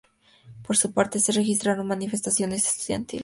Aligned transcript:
Por 0.63 0.77
su 0.77 0.93
parte, 0.93 1.19
se 1.19 1.31
registraron 1.31 1.85
manifestaciones 1.85 2.65
estudiantiles. 2.75 3.19